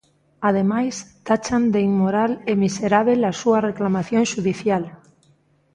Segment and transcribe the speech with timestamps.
[0.49, 0.95] Ademais,
[1.27, 4.83] tachan de "inmoral" e "miserábel" a súa reclamación xudicial.